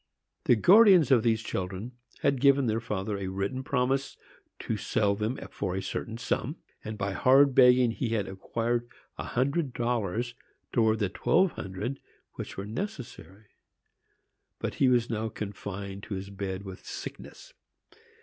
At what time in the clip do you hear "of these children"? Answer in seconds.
1.11-1.91